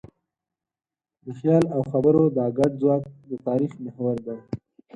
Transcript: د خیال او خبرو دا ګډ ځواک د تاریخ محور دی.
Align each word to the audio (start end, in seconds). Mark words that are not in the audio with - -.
د 1.25 1.27
خیال 1.39 1.63
او 1.75 1.81
خبرو 1.91 2.23
دا 2.37 2.45
ګډ 2.57 2.71
ځواک 2.81 3.03
د 3.29 3.31
تاریخ 3.47 3.71
محور 3.85 4.15
دی. 4.25 4.39